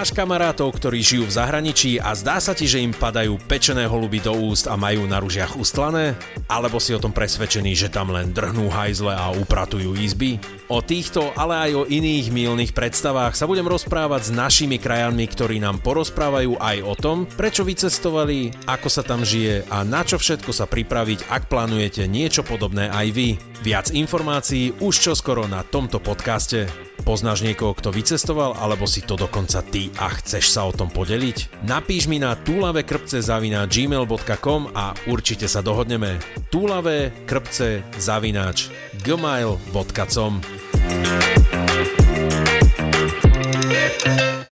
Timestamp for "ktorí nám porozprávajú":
15.28-16.56